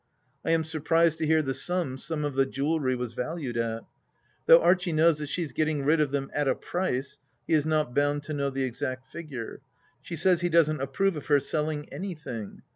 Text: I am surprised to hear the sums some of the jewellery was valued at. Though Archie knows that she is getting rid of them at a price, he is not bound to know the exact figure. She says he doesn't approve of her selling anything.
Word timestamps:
I 0.43 0.49
am 0.49 0.63
surprised 0.63 1.19
to 1.19 1.27
hear 1.27 1.43
the 1.43 1.53
sums 1.53 2.03
some 2.03 2.25
of 2.25 2.33
the 2.33 2.47
jewellery 2.47 2.95
was 2.95 3.13
valued 3.13 3.55
at. 3.55 3.83
Though 4.47 4.59
Archie 4.59 4.93
knows 4.93 5.19
that 5.19 5.29
she 5.29 5.43
is 5.43 5.51
getting 5.51 5.83
rid 5.85 6.01
of 6.01 6.09
them 6.09 6.31
at 6.33 6.47
a 6.47 6.55
price, 6.55 7.19
he 7.45 7.53
is 7.53 7.67
not 7.67 7.93
bound 7.93 8.23
to 8.23 8.33
know 8.33 8.49
the 8.49 8.63
exact 8.63 9.05
figure. 9.11 9.61
She 10.01 10.15
says 10.15 10.41
he 10.41 10.49
doesn't 10.49 10.81
approve 10.81 11.15
of 11.17 11.27
her 11.27 11.39
selling 11.39 11.87
anything. 11.93 12.63